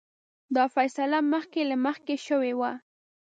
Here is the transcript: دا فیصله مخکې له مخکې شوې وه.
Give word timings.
دا 0.55 0.63
فیصله 0.75 1.19
مخکې 1.33 1.61
له 1.69 1.75
مخکې 1.85 2.15
شوې 2.27 2.53
وه. 2.59 2.71